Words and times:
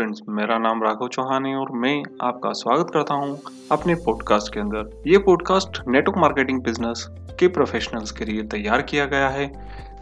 Friends 0.00 0.20
मेरा 0.28 0.56
नाम 0.58 0.82
राघव 0.82 1.08
चौहान 1.08 1.46
है 1.46 1.54
और 1.56 1.70
मैं 1.72 2.02
आपका 2.22 2.50
स्वागत 2.52 2.90
करता 2.94 3.14
हूँ 3.14 3.38
अपने 3.72 3.94
पॉडकास्ट 3.94 4.52
के 4.54 4.60
अंदर। 4.60 5.02
ये 5.06 5.18
पॉडकास्ट 5.18 5.80
नेटवर्क 5.88 6.18
मार्केटिंग 6.18 6.60
बिज़नेस 6.62 7.04
के 7.40 7.48
प्रोफेशनल्स 7.48 8.10
के 8.10 8.24
लिए 8.24 8.42
तैयार 8.42 8.82
किया 8.82 9.04
गया 9.06 9.28
है 9.28 9.46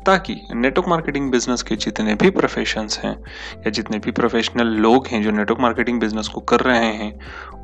ताकि 0.07 0.37
नेटवर्क 0.55 0.89
मार्केटिंग 0.89 1.31
बिज़नेस 1.31 1.63
के 1.63 1.77
जितने 1.77 2.15
भी 2.15 2.31
प्रोफेशंस 2.31 2.99
हैं 2.99 3.15
या 3.57 3.71
जितने 3.71 3.99
भी 3.99 4.11
प्रोफेशनल 4.11 4.69
लोग 4.79 5.07
हैं 5.07 5.23
जो 5.23 5.31
नेटवर्क 5.31 5.61
मार्केटिंग 5.61 6.01
बिज़नेस 6.01 6.29
को 6.29 6.41
कर 6.41 6.61
रहे 6.61 6.93
हैं, 6.93 7.13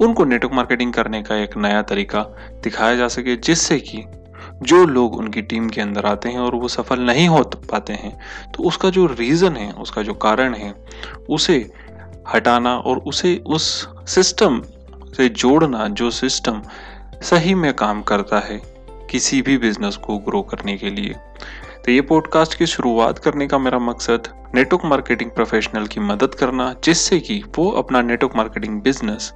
उनको 0.01 0.25
नेटवर्क 0.25 0.55
मार्केटिंग 0.55 0.93
करने 0.93 1.23
का 1.23 1.37
एक 1.37 1.57
नया 1.57 1.83
तरीका 1.85 2.23
दिखाया 2.65 2.97
जा 2.97 3.09
सके, 3.09 3.37
जिससे 3.37 3.79
कि 3.81 4.05
जो 4.63 4.85
लोग 4.87 5.17
उनकी 5.17 5.43
टीम 5.43 5.69
के 5.69 5.81
अंदर 5.81 6.07
आते 6.07 6.29
हैं 6.29 6.39
और 6.39 6.55
वो 6.55 6.69
सफल 6.69 7.01
नहीं 7.01 7.29
हो 7.29 7.43
पाते 7.71 7.93
हैं 7.93 8.17
तो 8.53 8.63
उसका 8.63 8.91
जो 8.91 9.07
रीज़न 9.09 9.57
है, 9.57 9.73
उसका 9.73 10.03
जो 10.03 10.15
कारण 10.15 10.55
है, 10.55 10.75
उसे 11.29 11.59
हटाना 12.33 12.77
और 12.77 12.99
उसे 12.99 13.43
उस 13.47 13.89
सिस्टम 14.07 14.63
से 15.17 15.29
जोड़ना 15.29 15.89
जो 15.89 16.11
सिस्टम 16.11 16.63
सही 17.23 17.55
में 17.55 17.75
काम 17.75 18.03
करता 18.03 18.39
है 18.39 18.61
किसी 19.11 19.43
भी 19.43 19.59
बिज़नेस 19.59 19.97
को 19.97 20.19
ग्रो 20.19 20.43
करने 20.43 20.77
के 20.77 20.91
लिए। 20.91 21.15
तो 21.85 21.93
ये 21.93 22.01
पॉडकास्ट 22.01 22.55
की 22.55 22.67
शुरुआत 22.67 23.19
करने 23.19 23.47
का 23.47 23.59
मेरा 23.59 23.79
मकसद 23.79 24.29
नेटवर्क 24.55 24.85
मार्केटिंग 24.85 25.31
प्रोफेशनल 25.31 25.87
की 25.87 26.01
मदद 26.01 26.35
करना, 26.35 26.75
जिससे 26.85 27.21
कि 27.21 27.43
वो 27.59 27.71
अपना 27.71 28.03
नेटवर्क 28.03 28.37
मार्केटिंग 28.37 28.83
बिज़नेस 28.83 29.33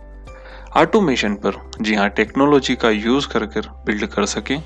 ऑटोमेशन 0.77 1.35
पर, 1.35 1.71
जी 1.81 1.95
हाँ 1.95 2.09
टेक्नोलॉजी 2.09 2.75
का 2.77 2.91
यूज़ 2.91 3.29
कर 3.29 3.47
कर 3.47 3.61
बिल्ड 3.61 4.07
कर 4.07 4.25
सके, 4.25 4.57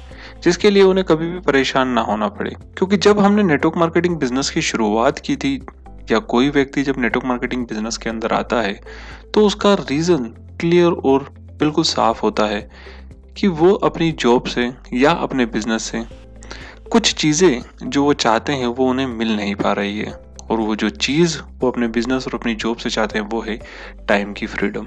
जिसके 0.42 0.70
लिए 0.70 0.82
उन्हें 0.82 1.06
कभी 1.06 1.26
भी 1.26 1.40
परेशान 1.40 1.88
ना 1.88 2.00
होना 2.00 2.28
पड़े। 2.28 2.50
क्योंकि 2.50 2.96
जब 2.96 3.20
हमने 3.20 3.42
नेटवर्क 3.42 3.76
मार्केटिंग 3.76 4.16
बिज़नेस 4.16 4.50
की 4.50 4.62
शुरुआत 4.62 5.18
की 5.18 5.36
थी 5.36 5.66
या 6.10 6.18
कोई 6.18 6.48
व्यक्ति 6.50 6.82
जब 6.82 6.94
नेटवर्क 6.98 7.26
मार्केटिंग 7.26 7.66
बिज़नेस 7.66 7.96
के 7.96 8.10
अंदर 8.10 8.32
आता 8.32 8.60
है 8.60 8.80
तो 9.34 9.46
उसका 9.46 9.74
रीजन 9.74 10.24
क्लियर 10.60 10.92
और 10.92 11.34
बिल्कुल 11.40 11.84
साफ़ 11.84 12.20
होता 12.20 12.46
है 12.46 12.70
कि 13.36 13.48
वो 13.48 13.72
अपनी 13.72 14.12
जॉब 14.12 14.44
से 14.44 14.72
या 14.92 15.10
अपने 15.10 15.46
बिज़नेस 15.46 15.82
से 15.82 16.22
कुछ 16.92 17.14
चीज़ें 17.14 17.62
जो 17.82 18.04
वो 18.04 18.12
चाहते 18.12 18.52
हैं, 18.52 18.66
वो 18.66 18.86
उन्हें 18.86 19.06
मिल 19.06 19.36
नहीं 19.36 19.54
पा 19.54 19.72
रही 19.72 19.98
है। 19.98 20.12
और 20.50 20.60
वो 20.60 20.76
जो 20.76 20.88
चीज़ 20.88 21.38
वो 21.58 21.70
अपने 21.70 21.88
बिज़नेस 21.88 22.26
और 22.26 22.34
अपनी 22.34 22.54
जॉब 22.54 22.76
से 22.76 22.90
चाहते 22.90 23.18
हैं, 23.18 23.26
वो 23.26 23.40
है 23.40 23.58
टाइम 24.08 24.32
की 24.32 24.46
फ्रीडम 24.46 24.86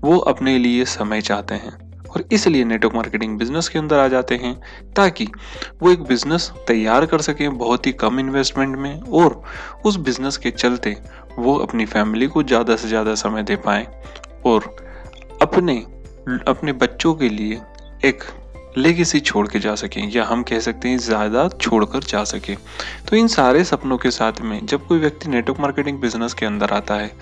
वो 0.00 0.18
अपने 0.18 0.58
लिए 0.58 0.84
समय 0.84 1.20
चाहते 1.20 1.54
हैं। 1.54 1.95
और 2.16 2.24
इसलिए 2.32 2.64
नेटवर्क 2.64 2.94
मार्केटिंग 2.94 3.36
बिज़नेस 3.38 3.68
के 3.68 3.78
अंदर 3.78 3.98
आ 3.98 4.06
जाते 4.08 4.34
हैं, 4.34 4.54
ताकि 4.96 5.26
वो 5.82 5.90
एक 5.90 6.02
बिज़नेस 6.02 6.50
तैयार 6.68 7.06
कर 7.06 7.20
सकें 7.20 7.58
बहुत 7.58 7.86
ही 7.86 7.92
कम 7.92 8.20
इन्वेस्टमेंट 8.20 8.76
में 8.76 9.00
और 9.00 9.42
उस 9.84 9.96
बिज़नेस 9.96 10.36
के 10.36 10.50
चलते 10.50 10.96
वो 11.38 11.54
अपनी 11.56 11.84
फैमिली 11.86 12.26
को 12.26 12.42
ज़्यादा 12.42 12.76
से 12.76 12.88
ज़्यादा 12.88 13.14
समय 13.14 13.42
दे 13.42 13.56
पाए 13.66 13.86
और 14.46 14.74
अपने 15.42 15.76
अपने 16.48 16.72
बच्चों 16.74 17.14
के 17.14 17.28
लिए 17.28 17.60
एक 18.04 18.24
लेगेसी 18.78 19.20
छोड़ 19.20 19.46
के 19.48 19.58
जा 19.58 19.74
सकें, 19.74 20.10
या 20.10 20.24
हम 20.24 20.42
कह 20.42 20.60
सकते 20.60 20.88
हैं 20.88 20.98
ज़्यादा 20.98 21.48
छोड़ 21.60 21.84
कर 21.84 22.04
जा 22.04 22.24
सके। 22.24 22.54
तो 23.08 23.16
इन 23.16 23.28
सारे 23.28 23.64
सपनों 23.64 23.98
के 23.98 24.10
साथ 24.10 24.40
में 24.40 24.58
जब 24.66 24.86
कोई 24.86 24.98
व्यक्ति 24.98 25.28
नेटवर्क 25.28 25.60
मार्केटिंग 25.60 26.00
बिज़नेस 26.00 26.34
के 26.34 26.46
अंदर 26.46 26.70
आता 26.70 26.94
है 26.94 27.12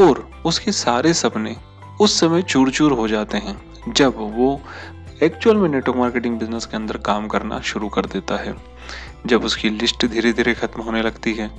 और 0.00 0.28
उसके 0.46 0.72
सारे 0.74 1.14
सपने 1.14 1.56
उस 2.00 2.20
समय 2.20 2.42
चूर 2.42 2.70
चूर 2.70 2.92
हो 2.92 3.08
जाते 3.08 3.38
हैं 3.38 3.56
जब 3.88 4.14
वो 4.16 4.60
एक्चुअल 5.22 5.56
में 5.56 5.68
नेटवर्क 5.68 5.98
मार्केटिंग 5.98 6.38
बिज़नेस 6.38 6.66
के 6.66 6.76
अंदर 6.76 6.96
काम 6.96 7.26
करना 7.28 7.60
शुरू 7.60 7.88
कर 7.88 8.06
देता 8.06 8.36
है, 8.36 8.54
जब 9.26 9.44
उसकी 9.44 9.70
लिस्ट 9.70 10.06
धीरे 10.06 10.32
धीरे 10.32 10.54
खत्म 10.54 10.82
होने 10.82 11.02
लगती 11.02 11.34
है, 11.34 11.50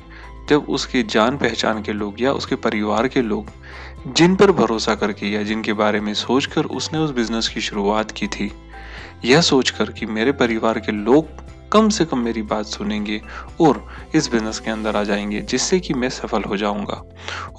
जब 0.49 0.65
उसके 0.69 1.03
जान 1.03 1.37
पहचान 1.37 1.81
के 1.81 1.93
लोग 1.93 2.21
या 2.21 2.33
उसके 2.33 2.55
परिवार 2.55 3.07
के 3.07 3.21
लोग 3.21 3.45
जिन 4.07 4.35
पर 4.35 4.51
भरोसा 4.51 4.95
करके 4.95 5.27
या 5.27 5.43
जिनके 5.43 5.73
बारे 5.73 5.99
में 5.99 6.13
सोचकर 6.13 6.65
उसने 6.65 6.99
उस 6.99 7.11
बिज़नेस 7.11 7.47
की 7.47 7.61
शुरुआत 7.61 8.11
की 8.11 8.27
थी, 8.27 8.51
यह 9.25 9.41
सोचकर 9.41 9.91
कि 9.91 10.05
मेरे 10.05 10.31
परिवार 10.31 10.79
के 10.79 10.91
लोग 10.91 11.27
कम 11.73 11.89
से 11.89 12.05
कम 12.05 12.19
मेरी 12.19 12.41
बात 12.41 12.65
सुनेंगे 12.65 13.21
और 13.61 13.87
इस 14.15 14.31
बिज़नेस 14.31 14.59
के 14.59 14.71
अंदर 14.71 14.95
आ 14.95 15.03
जाएँगे, 15.03 15.41
जिससे 15.41 15.79
कि 15.79 15.93
मैं 15.93 16.09
सफल 16.09 16.43
हो 16.43 16.57
जाऊँगा। 16.57 17.03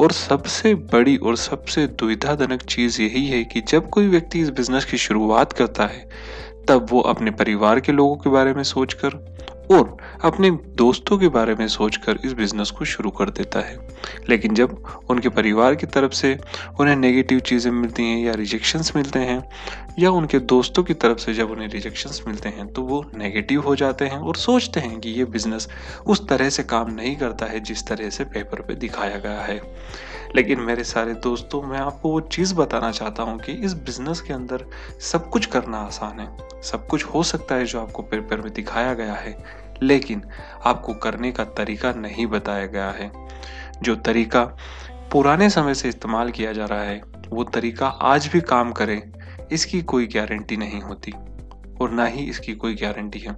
और 0.00 0.12
सबसे 0.12 0.74
बड़ी 0.74 1.16
और 1.16 1.36
सबसे 1.36 1.86
दुविधाजनक 1.86 2.62
चीज़ 2.62 3.02
यही 3.02 3.26
है 3.26 3.44
कि 3.44 3.60
जब 3.60 3.90
कोई 3.90 4.06
व्यक्ति 4.06 4.40
इस 4.40 4.50
बिज़नेस 4.50 4.84
की 4.84 4.98
शुरुआत 4.98 5.52
करता 5.52 5.86
है 5.86 6.08
तब 6.68 6.86
वो 6.90 7.00
अपने 7.00 7.30
परिवार 7.30 7.80
के 7.80 7.92
लोगों 7.92 8.16
के 8.16 8.30
बारे 8.30 8.54
में 8.54 8.62
सोचकर 8.62 9.14
और 9.72 9.96
अपने 10.24 10.50
दोस्तों 10.76 11.18
के 11.18 11.28
बारे 11.28 11.54
में 11.54 11.66
सोचकर 11.68 12.18
इस 12.24 12.32
बिज़नेस 12.32 12.70
को 12.70 12.84
शुरू 12.84 13.10
कर 13.10 13.30
देता 13.30 13.60
है। 13.60 13.76
लेकिन 14.28 14.54
जब 14.54 14.82
उनके 15.10 15.28
परिवार 15.28 15.74
की 15.74 15.86
तरफ़ 15.86 16.12
से 16.12 16.38
उन्हें 16.80 16.96
नेगेटिव 16.96 17.40
चीज़ें 17.40 17.70
मिलती 17.72 18.02
हैं 18.02 18.18
या 18.24 18.34
रिजेक्शंस 18.34 18.92
मिलते 18.96 19.18
हैं, 19.18 19.42
या 19.98 20.10
उनके 20.10 20.38
दोस्तों 20.38 20.82
की 20.82 20.94
तरफ़ 20.94 21.18
से 21.18 21.34
जब 21.34 21.50
उन्हें 21.50 21.68
रिजेक्शंस 21.68 22.22
मिलते 22.28 22.48
हैं 22.48 22.66
तो 22.66 22.82
वो 22.82 23.04
नेगेटिव 23.14 23.60
हो 23.60 23.76
जाते 23.76 24.04
हैं 24.04 24.18
और 24.18 24.36
सोचते 24.36 24.80
हैं 24.80 25.00
कि 25.00 25.10
ये 25.10 25.24
बिज़नेस 25.24 25.68
उस 26.06 26.26
तरह 26.28 26.50
से 26.50 26.62
काम 26.62 26.90
नहीं 26.90 27.16
करता 27.16 27.46
है 27.46 27.60
जिस 27.60 27.86
तरह 27.86 28.10
से 28.10 28.24
पेपर 28.24 28.60
पे 28.60 28.74
दिखाया 28.74 29.18
गया 29.18 29.40
है। 29.40 29.60
लेकिन 30.36 30.60
मेरे 30.60 30.84
सारे 30.84 31.14
दोस्तों, 31.14 31.62
मैं 31.62 31.78
आपको 31.78 32.10
वो 32.10 32.20
चीज़ 32.20 32.54
बताना 32.54 32.90
चाहता 32.90 33.22
हूँ 33.22 33.38
कि 33.38 33.52
इस 33.52 33.72
बिज़नेस 33.72 34.20
के 34.20 34.32
अंदर 34.32 34.64
सब 35.00 35.30
कुछ 35.30 35.46
करना 35.46 35.78
आसान 35.78 36.20
है। 36.20 36.62
सब 36.62 36.86
कुछ 36.86 37.04
हो 37.04 37.22
सकता 37.22 37.54
है 37.54 37.64
जो 37.64 37.80
आपको 37.80 38.02
पेपर 38.02 38.40
में 38.40 38.52
दिखाया 38.52 38.94
गया 38.94 39.14
है, 39.14 39.44
लेकिन 39.82 40.22
आपको 40.64 40.94
करने 40.94 41.32
का 41.32 41.44
तरीका 41.44 41.92
नहीं 41.92 42.26
बताया 42.26 42.66
गया 42.66 42.90
है। 42.90 43.12
जो 43.82 43.96
तरीका 43.96 44.44
पुराने 45.12 45.50
समय 45.50 45.74
से 45.74 45.88
इस्तेमाल 45.88 46.30
किया 46.30 46.52
जा 46.52 46.64
रहा 46.64 46.82
है, 46.82 47.02
वो 47.28 47.44
तरीका 47.44 47.88
आज 47.88 48.26
भी 48.26 48.40
काम 48.40 48.72
करे, 48.72 49.12
इसकी 49.52 49.82
कोई 49.82 50.06
गारंटी 50.06 50.56
नहीं 50.56 50.80
होती। 50.80 51.12
और 51.80 51.90
ना 51.90 52.04
ही 52.04 52.24
इसकी 52.24 52.54
कोई 52.54 52.74
गारंटी 52.74 53.18
है। 53.18 53.36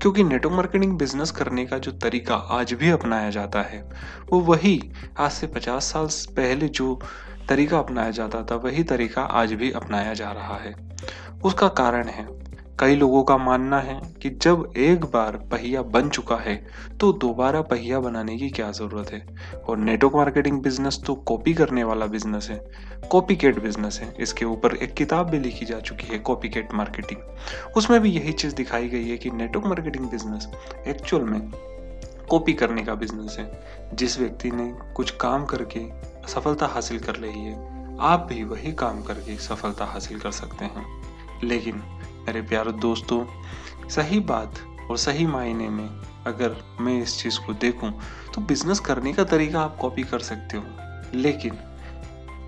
क्योंकि 0.00 0.24
नेटवर्क 0.24 0.56
मार्केटिंग 0.56 0.98
बिज़नेस 0.98 1.30
करने 1.30 1.66
का 1.66 1.78
जो 1.78 1.92
तरीका 1.92 2.34
आज 2.34 2.72
भी 2.72 2.90
अपनाया 2.90 3.30
जाता 3.30 3.62
है, 3.62 3.90
वो 4.32 4.40
वही 4.40 4.90
आज 5.18 5.30
से 5.30 5.46
पचास 5.46 5.84
साल 5.84 6.08
पहले 6.36 6.68
जो 6.68 7.00
तरीका 7.48 7.78
अपनाया 7.78 8.10
जाता 8.10 8.42
था, 8.42 8.54
वही 8.54 8.82
तरीका 8.82 9.22
आज 9.22 9.52
भी 9.52 9.70
अपनाया 9.70 10.14
जा 10.14 10.32
रहा 10.32 10.56
है। 10.56 10.74
उसका 11.44 11.68
कारण 11.68 12.08
है 12.08 12.43
कई 12.80 12.94
लोगों 12.96 13.22
का 13.24 13.36
मानना 13.36 13.78
है 13.80 14.00
कि 14.22 14.30
जब 14.30 14.72
एक 14.76 15.04
बार 15.04 15.36
पहिया 15.52 15.82
बन 15.82 16.08
चुका 16.08 16.36
है 16.36 16.54
तो 17.00 17.12
दोबारा 17.12 17.60
पहिया 17.62 18.00
बनाने 18.00 18.36
की 18.36 18.48
क्या 18.50 18.70
ज़रूरत 18.70 19.10
है? 19.12 19.26
और 19.68 19.76
नेटवर्क 19.78 20.14
मार्केटिंग 20.14 20.60
बिज़नेस 20.62 20.98
तो 21.06 21.14
कॉपी 21.14 21.54
करने 21.54 21.84
वाला 21.84 22.06
बिज़नेस 22.06 22.48
है 22.50 22.58
कॉपी 23.10 23.36
केट 23.36 23.62
बिज़नेस 23.62 24.00
है। 24.00 24.12
इसके 24.20 24.44
ऊपर 24.44 24.74
एक 24.76 24.94
किताब 24.94 25.30
भी 25.30 25.38
लिखी 25.38 25.66
जा 25.66 25.78
चुकी 25.80 26.06
है 26.06 26.18
कॉपी 26.18 26.48
केट 26.48 26.72
मार्केटिंग 26.74 27.20
उसमें 27.76 28.00
भी 28.00 28.10
यही 28.10 28.32
चीज़ 28.32 28.54
दिखाई 28.54 28.88
गई 28.88 29.08
है 29.08 29.16
कि 29.16 29.30
नेटवर्क 29.30 29.66
मार्केटिंग 29.66 30.08
बिज़नेस 30.10 30.48
एक्चुअल 30.86 31.24
में 31.24 31.40
कॉपी 32.30 32.52
करने 32.52 32.84
का 32.84 32.94
बिज़नेस 32.94 33.36
है। 33.38 33.50
जिस 33.94 34.18
व्यक्ति 34.20 34.50
ने 34.50 34.72
कुछ 34.94 35.10
काम 35.10 35.44
करके 35.44 35.86
सफलता 36.28 36.66
हासिल 36.66 36.98
कर 36.98 37.16
ली 37.16 37.28
है, 37.28 37.54
आप 38.00 38.26
भी 38.28 38.44
वही 38.44 38.72
काम 38.72 39.02
करके 39.02 39.36
सफलता 39.36 39.84
हासिल 39.84 40.18
कर 40.18 40.30
सकते 40.30 40.64
हैं। 40.64 40.86
लेकिन 41.44 41.82
मेरे 42.26 42.40
प्यारे 42.42 42.72
दोस्तों, 42.72 43.24
सही 43.88 44.20
बात 44.22 44.58
और 44.90 44.98
सही 44.98 45.26
मायने 45.26 45.68
में 45.68 45.88
अगर 46.26 46.56
मैं 46.80 47.00
इस 47.02 47.18
चीज़ 47.22 47.38
को 47.46 47.52
देखूँ 47.54 47.92
तो 48.34 48.40
बिज़नेस 48.40 48.80
करने 48.80 49.12
का 49.12 49.24
तरीका 49.24 49.60
आप 49.60 49.76
कॉपी 49.76 50.02
कर 50.02 50.18
सकते 50.20 50.56
हो। 50.56 50.64
लेकिन 51.14 51.58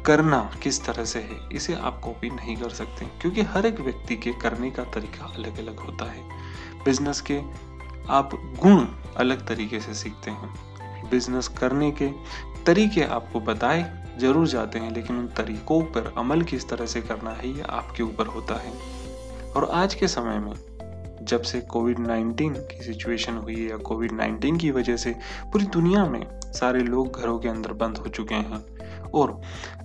करना 0.06 0.38
किस 0.62 0.84
तरह 0.84 1.04
से 1.04 1.18
है, 1.18 1.38
इसे 1.52 1.74
आप 1.74 2.00
कॉपी 2.00 2.30
नहीं 2.30 2.56
कर 2.56 2.70
सकते, 2.70 3.06
क्योंकि 3.20 3.42
हर 3.42 3.66
एक 3.66 3.80
व्यक्ति 3.80 4.16
के 4.16 4.32
करने 4.32 4.70
का 4.70 4.84
तरीका 4.84 5.26
अलग 5.26 5.58
अलग 5.58 5.80
होता 5.80 6.04
है। 6.04 6.22
बिज़नेस 6.84 7.20
के 7.20 7.40
आप 8.10 8.30
गुण 8.62 8.86
अलग 9.16 9.46
तरीके 9.48 9.80
से 9.80 9.94
सीखते 9.94 10.30
हैं। 10.30 11.10
बिज़नेस 11.10 11.48
करने 11.48 11.90
के 11.92 12.10
तरीके 12.66 13.02
आपको 13.02 13.40
बताए, 13.40 13.84
ज़रूर 14.18 14.46
जाते 14.46 14.78
हैं, 14.78 14.94
लेकिन 14.94 15.18
उन 15.18 15.26
तरीकों 15.36 15.82
पर 15.84 16.12
अमल 16.18 16.42
किस 16.42 16.68
तरह 16.68 16.86
से 16.86 17.00
करना 17.02 17.30
है 17.30 17.48
ये 17.48 17.62
आपके 17.62 18.02
ऊपर 18.02 18.26
होता 18.26 18.54
है। 18.54 18.72
और 19.54 19.70
आज 19.72 19.94
के 19.94 20.08
समय 20.08 20.38
में, 20.38 20.52
जब 21.22 21.42
से 21.42 21.60
कोविड 21.60 21.98
19 21.98 22.58
की 22.58 22.84
सिचुएशन 22.84 23.34
हुई 23.34 23.54
है 23.54 23.70
या 23.70 23.76
कोविड 23.76 24.12
19 24.12 24.60
की 24.60 24.70
वजह 24.70 24.96
से 24.96 25.14
पूरी 25.52 25.66
दुनिया 25.66 26.04
में 26.04 26.40
सारे 26.44 26.80
लोग 26.80 27.20
घरों 27.20 27.38
के 27.38 27.48
अंदर 27.48 27.72
बंद 27.72 27.96
हो 27.96 28.08
चुके 28.08 28.34
हैं 28.34 28.64
और 29.10 29.40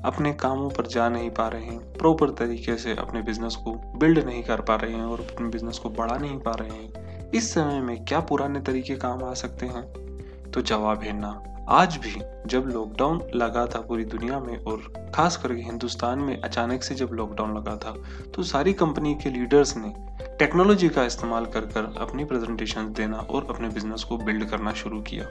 अपने 0.05 0.33
कामों 0.33 0.69
पर 0.69 0.87
जा 0.87 1.09
नहीं 1.09 1.29
पा 1.29 1.47
रहे 1.47 1.65
हैं 1.65 1.93
प्रॉपर 1.93 2.29
तरीके 2.29 2.75
से 2.75 2.95
अपने 2.95 3.21
बिज़नेस 3.21 3.55
को 3.55 3.97
बिल्ड 3.97 4.19
नहीं 4.19 4.43
कर 4.43 4.61
पा 4.61 4.75
रहे 4.75 4.93
हैं 4.93 5.05
और 5.05 5.21
अपने 5.21 5.49
बिज़नेस 5.49 5.77
को 5.77 5.89
बढ़ा 5.89 6.17
नहीं 6.17 6.39
पा 6.39 6.51
रहे 6.51 6.69
हैं, 6.69 7.31
इस 7.31 7.53
समय 7.53 7.81
में 7.81 8.05
क्या 8.05 8.19
पुराने 8.19 8.59
तरीके 8.59 8.95
काम 8.95 9.23
आ 9.23 9.33
सकते 9.33 9.65
हैं? 9.65 10.10
तो 10.53 10.61
जवाब 10.61 11.03
है 11.03 11.11
ना। 11.13 11.39
आज 11.69 11.97
भी 11.97 12.11
जब 12.47 12.65
लॉकडाउन 12.67 13.21
लगा 13.35 13.65
था 13.65 13.79
पूरी 13.81 14.05
दुनिया 14.05 14.39
में 14.39 14.57
और 14.57 15.11
खास 15.15 15.37
करके 15.37 15.61
हिंदुस्तान 15.61 16.19
में 16.19 16.41
अचानक 16.41 16.83
से 16.83 16.95
जब 16.95 17.09
लॉकडाउन 17.11 17.55
लगा 17.57 17.75
था 17.75 17.95
तो 18.35 18.43
सारी 18.43 18.73
कंपनी 18.73 19.13
के 19.15 19.29
लीडर्स 19.29 19.75
ने 19.77 19.93
टेक्नोलॉजी 20.39 20.89
का 20.89 21.03
इस्तेमाल 21.05 21.45
कर 21.45 21.65
कर 21.65 21.93
अपनी 21.99 22.25
प्रेजेंटेशन 22.25 22.91
देना 22.93 23.17
और 23.17 23.47
अपने 23.49 23.69
बिज़नेस 23.69 24.03
को 24.03 24.17
बिल्ड 24.17 24.45
करना 24.45 24.73
शुरू 24.73 25.01
किया। 25.01 25.25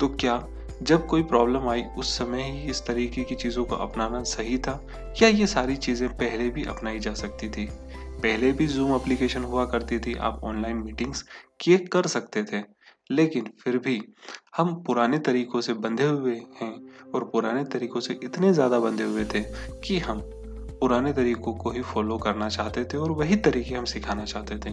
तो 0.00 0.08
क्या 0.08 0.44
जब 0.82 1.06
कोई 1.06 1.22
प्रॉब्लम 1.22 1.68
आई, 1.68 1.82
उस 1.98 2.18
समय 2.18 2.42
ही 2.42 2.70
इस 2.70 2.86
तरीके 2.86 3.22
की 3.24 3.34
चीज़ों 3.34 3.64
को 3.64 3.76
अपनाना 3.76 4.22
सही 4.22 4.58
था? 4.58 4.80
या 5.22 5.28
ये 5.28 5.46
सारी 5.46 5.76
चीज़ें 5.76 6.08
पहले 6.08 6.48
भी 6.48 6.64
अपनाई 6.64 6.98
जा 6.98 7.12
सकती 7.14 7.48
थी? 7.48 7.68
पहले 8.22 8.52
भी 8.52 8.66
जूम 8.66 8.94
एप्लीकेशन 8.96 9.44
हुआ 9.44 9.64
करती 9.66 9.98
थी, 9.98 10.14
आप 10.14 10.40
ऑनलाइन 10.44 10.76
मीटिंग्स 10.76 11.24
किए 11.60 11.78
कर 11.78 12.06
सकते 12.06 12.44
थे। 12.44 12.60
लेकिन 13.10 13.50
फिर 13.64 13.78
भी 13.78 14.02
हम 14.56 14.74
पुराने 14.74 15.18
तरीकों 15.18 15.60
से 15.60 15.74
बंधे 15.74 16.04
हुए 16.04 16.34
हैं 16.34 16.88
और 17.14 17.24
पुराने 17.24 17.64
तरीकों 17.64 18.00
से 18.00 18.20
इतने 18.24 18.52
ज़्यादा 18.52 18.80
बंधे 18.80 19.04
हुए 19.04 19.24
थे 19.24 19.40
कि 19.84 19.98
हम 19.98 20.20
पुराने 20.80 21.12
तरीकों 21.12 21.52
को 21.52 21.70
ही 21.70 21.82
फॉलो 21.82 22.18
करना 22.18 22.48
चाहते 22.48 22.84
थे 22.84 22.98
और 22.98 23.10
वही 23.10 23.36
तरीके 23.36 23.74
हम 23.74 23.84
सिखाना 23.84 24.24
चाहते 24.24 24.56
थे। 24.56 24.70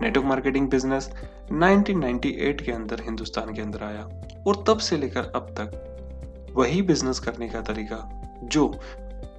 नेटवर्क 0.00 0.26
मार्केटिंग 0.26 0.68
बिज़नेस 0.68 1.10
1998 1.52 2.62
के 2.62 2.72
अंदर 2.72 3.02
हिंदुस्तान 3.02 3.54
के 3.54 3.62
अंदर 3.62 3.82
आया 3.82 4.02
और 4.46 4.64
तब 4.68 4.78
से 4.78 4.96
लेकर 4.96 5.32
अब 5.34 5.54
तक 5.60 6.50
वही 6.56 6.82
बिज़नेस 6.82 7.18
करने 7.18 7.48
का 7.48 7.60
तरीका 7.60 8.20
जो 8.44 8.78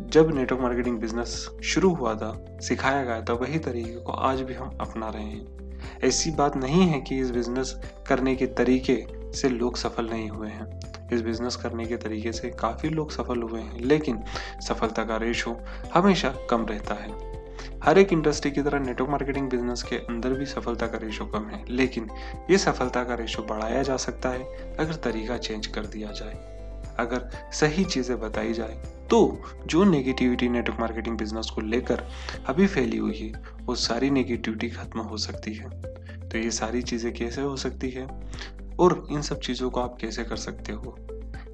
जब 0.01 0.35
नेटवर्क 0.35 0.61
मार्केटिंग 0.61 0.99
बिज़नेस 0.99 1.49
शुरू 1.63 1.93
हुआ 1.93 2.15
था, 2.15 2.45
सिखाया 2.61 3.03
गया 3.03 3.21
था, 3.21 3.33
वही 3.33 3.59
तरीके 3.59 3.95
को 3.95 4.11
आज 4.11 4.41
भी 4.41 4.53
हम 4.53 4.77
अपना 4.81 5.09
रहे 5.09 5.23
हैं। 5.23 5.64
ऐसी 6.03 6.31
बात 6.31 6.57
नहीं 6.57 6.81
है 6.81 7.01
कि 7.01 7.19
इस 7.19 7.31
बिज़नेस 7.31 7.75
करने 8.07 8.35
के 8.35 8.45
तरीके 8.45 9.05
से 9.33 9.49
लोग 9.49 9.77
सफल 9.77 10.09
नहीं 10.09 10.29
हुए 10.29 10.47
हैं। 10.47 10.67
इस 11.13 11.21
बिज़नेस 11.21 11.55
करने 11.55 11.85
के 11.85 11.97
तरीके 11.97 12.31
से 12.31 12.49
काफ़ी 12.49 12.89
लोग 12.89 13.11
सफल 13.11 13.41
हुए 13.41 13.61
हैं, 13.61 13.79
लेकिन 13.79 14.23
सफलता 14.61 15.03
का 15.03 15.17
रेशो 15.17 15.57
हमेशा 15.93 16.33
कम 16.49 16.65
रहता 16.65 16.93
है। 16.93 17.33
हर 17.83 17.97
एक 17.97 18.13
इंडस्ट्री 18.13 18.51
की 18.51 18.61
तरह 18.61 18.79
नेटवर्क 18.79 19.09
मार्केटिंग 19.09 19.49
बिज़नेस 19.49 19.83
के 19.83 19.95
अंदर 19.95 20.33
भी 20.33 20.45
सफलता 20.45 20.87
का 20.87 20.97
रेशो 20.97 21.25
कम 21.25 21.45
है, 21.45 21.63
लेकिन 21.69 22.09
ये 22.49 22.57
सफलता 22.57 23.03
का 23.03 23.15
रेशो 23.15 23.43
बढ़ाया 23.43 23.83
जा 23.83 23.97
सकता 23.97 24.29
है 24.29 24.43
अगर 24.79 24.93
तरीका 24.93 25.37
चेंज 25.37 25.67
कर 25.67 25.85
दिया 25.85 26.11
जाए। 26.11 26.33
अगर 26.99 27.29
सही 27.53 27.83
चीज़ें 27.83 28.19
बताई 28.19 28.53
जाए 28.53 28.77
तो 29.09 29.41
जो 29.67 29.83
नेगेटिविटी 29.83 30.49
नेटवर्क 30.49 30.79
मार्केटिंग 30.79 31.17
बिज़नेस 31.17 31.51
को 31.55 31.61
लेकर 31.61 32.03
अभी 32.45 32.67
फैली 32.67 32.97
हुई 32.97 33.17
है, 33.17 33.43
वो 33.61 33.75
सारी 33.75 34.09
नेगेटिविटी 34.09 34.69
खत्म 34.69 34.99
हो 34.99 35.17
सकती 35.17 35.53
है। 35.53 35.69
तो 36.29 36.37
ये 36.37 36.51
सारी 36.51 36.81
चीज़ें 36.81 37.13
कैसे 37.13 37.41
हो 37.41 37.57
सकती 37.57 37.89
है? 37.89 38.07
और 38.79 39.07
इन 39.11 39.21
सब 39.21 39.39
चीज़ों 39.39 39.69
को 39.69 39.79
आप 39.79 39.97
कैसे 40.01 40.23
कर 40.23 40.35
सकते 40.35 40.71
हो? 40.71 40.97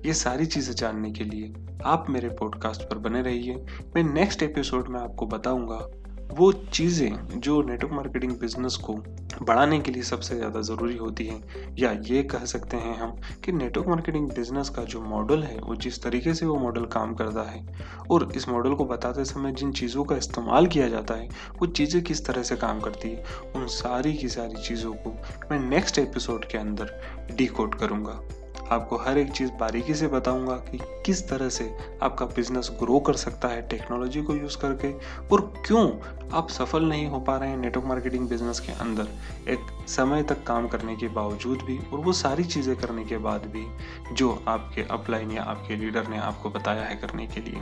ये 0.05 0.13
सारी 0.13 0.45
चीज़ें 0.45 0.75
जानने 0.75 1.11
के 1.11 1.23
लिए 1.23 1.53
आप 1.85 2.05
मेरे 2.09 2.29
पॉडकास्ट 2.29 2.81
पर 2.81 2.97
बने 2.97 3.21
रहिए। 3.21 3.65
मैं 3.95 4.03
नेक्स्ट 4.03 4.43
एपिसोड 4.43 4.87
में 4.87 4.99
आपको 4.99 5.25
बताऊँगा 5.25 5.87
वो 6.33 6.51
चीज़ें 6.51 7.39
जो 7.39 7.61
नेटवर्क 7.61 7.93
मार्केटिंग 7.93 8.31
बिज़नेस 8.39 8.75
को 8.77 8.93
बढ़ाने 9.41 9.79
के 9.79 9.91
लिए 9.91 10.03
सबसे 10.03 10.35
ज़्यादा 10.35 10.61
ज़रूरी 10.61 10.95
होती 10.97 11.25
हैं, 11.25 11.75
या 11.79 11.91
ये 11.91 12.21
कह 12.23 12.45
सकते 12.45 12.77
हैं 12.77 12.95
हम 12.97 13.15
कि 13.45 13.51
नेटवर्क 13.51 13.87
मार्केटिंग 13.87 14.29
बिज़नेस 14.29 14.69
का 14.69 14.83
जो 14.83 15.01
मॉडल 15.01 15.43
है, 15.43 15.57
वो 15.59 15.75
जिस 15.75 16.01
तरीके 16.03 16.33
से 16.33 16.45
वो 16.45 16.57
मॉडल 16.59 16.85
काम 16.87 17.13
करता 17.13 17.43
है 17.43 17.65
और 18.11 18.31
इस 18.35 18.47
मॉडल 18.49 18.73
को 18.73 18.85
बताते 18.85 19.25
समय 19.25 19.51
जिन 19.51 19.71
चीज़ों 19.71 20.03
का 20.03 20.17
इस्तेमाल 20.17 20.67
किया 20.67 20.87
जाता 20.89 21.13
है, 21.13 21.29
वो 21.59 21.67
चीज़ें 21.67 22.01
किस 22.03 22.25
तरह 22.25 22.43
से 22.43 22.55
काम 22.57 22.79
करती 22.79 23.09
है, 23.09 23.23
उन 23.55 23.67
सारी 23.69 24.13
की 24.13 24.29
सारी 24.29 24.61
चीज़ों 24.63 24.93
को 24.97 25.15
मैं 25.51 25.59
नेक्स्ट 25.59 25.99
एपिसोड 25.99 26.45
के 26.45 26.57
अंदर 26.57 26.99
डी 27.31 27.47
कोड 27.47 27.75
करूँगा। 27.75 28.21
आपको 28.71 28.97
हर 28.97 29.17
एक 29.17 29.31
चीज़ 29.31 29.51
बारीकी 29.51 29.95
से 29.95 30.07
बताऊँगा 30.07 30.53
कि 30.53 30.79
किस 31.05 31.29
तरह 31.29 31.49
से 31.49 31.77
आपका 32.03 32.25
बिज़नेस 32.25 32.71
ग्रो 32.79 32.99
कर 32.99 33.13
सकता 33.13 33.47
है 33.47 33.67
टेक्नोलॉजी 33.67 34.21
को 34.21 34.35
यूज़ 34.35 34.57
करके 34.57 34.93
और 35.31 35.53
क्यों 35.67 35.91
आप 36.33 36.49
सफल 36.49 36.83
नहीं 36.83 37.07
हो 37.07 37.19
पा 37.19 37.37
रहे 37.37 37.49
हैं 37.49 37.57
नेटवर्क 37.57 37.87
मार्केटिंग 37.87 38.29
बिज़नेस 38.29 38.59
के 38.59 38.71
अंदर। 38.71 39.07
एक 39.49 39.59
समय 39.87 40.23
तक 40.23 40.43
काम 40.43 40.67
करने 40.67 40.95
के 40.95 41.07
बावजूद 41.07 41.57
भी 41.57 41.77
और 41.77 41.99
वो 41.99 42.13
सारी 42.13 42.43
चीज़ें 42.43 42.75
करने 42.75 43.05
के 43.05 43.17
बाद 43.17 43.41
भी 43.41 43.67
जो 44.13 44.43
आपके 44.47 44.81
अपलाइन 44.81 45.31
या 45.31 45.43
आपके 45.43 45.75
लीडर 45.75 46.07
ने 46.07 46.17
आपको 46.17 46.49
बताया 46.49 46.83
है 46.83 46.95
करने 46.95 47.27
के 47.27 47.41
लिए। 47.41 47.61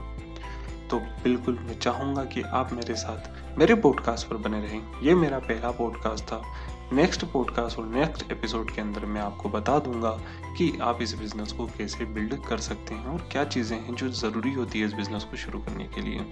तो 0.89 1.00
बिल्कुल 1.00 1.59
मैं 1.59 1.79
चाहूँगा 1.79 2.23
कि 2.23 2.41
आप 2.41 2.73
मेरे 2.73 2.95
साथ 2.95 3.57
मेरे 3.57 3.75
पॉडकास्ट 3.75 4.27
पर 4.27 4.35
बने 4.35 4.61
रहें। 4.61 5.01
ये 5.01 5.15
मेरा 5.15 5.39
पहला 5.39 5.71
पॉडकास्ट 5.71 6.25
था। 6.25 6.41
नेक्स्ट 6.94 7.25
पॉडकास्ट 7.25 7.80
और 7.80 7.86
नेक्स्ट 7.86 8.31
एपिसोड 8.31 8.75
के 8.75 8.81
अंदर 8.81 9.06
मैं 9.06 9.21
आपको 9.21 9.50
बता 9.50 9.80
दूँगा 9.80 10.12
कि 10.57 10.77
आप 10.81 11.01
इस 11.01 11.13
बिज़नेस 11.13 11.51
को 11.51 11.65
कैसे 11.65 12.06
बिल्ड 12.06 12.45
कर 12.45 12.57
सकते 12.57 12.95
हैं 12.95 13.06
और 13.06 13.30
क्या 13.31 13.44
चीज़ें 13.44 13.77
हैं 13.80 13.95
जो 13.95 14.09
ज़रूरी 14.09 14.53
होती 14.53 14.80
है 14.80 14.86
इस 14.86 14.94
बिज़नेस 14.94 15.24
को 15.24 15.38
शुरू 15.38 15.59
करने 15.59 15.83
के 15.83 16.01
लिए। 16.01 16.25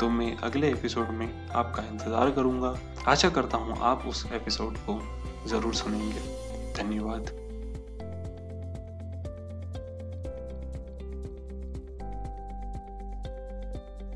तो 0.00 0.08
मैं 0.08 0.36
अगले 0.36 0.70
एपिसोड 0.70 1.08
में 1.08 1.48
आपका 1.48 1.82
इंतज़ार 1.82 2.30
करूँगा। 2.30 2.78
आशा 3.08 3.28
करता 3.28 3.58
हूँ 3.58 3.78
आप 3.80 4.04
उस 4.06 4.26
एपिसोड 4.32 4.76
को 4.88 5.00
ज़रूर 5.48 5.74
सुनेंगे। 5.74 6.20
धन्यवाद। 6.72 7.45